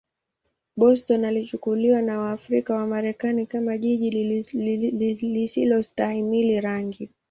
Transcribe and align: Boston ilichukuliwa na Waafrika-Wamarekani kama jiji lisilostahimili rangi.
Boston 0.77 1.25
ilichukuliwa 1.25 2.01
na 2.01 2.19
Waafrika-Wamarekani 2.19 3.45
kama 3.45 3.77
jiji 3.77 5.19
lisilostahimili 5.33 6.61
rangi. 6.61 7.09